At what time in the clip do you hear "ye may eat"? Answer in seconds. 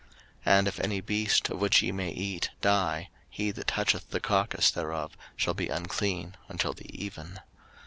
1.83-2.49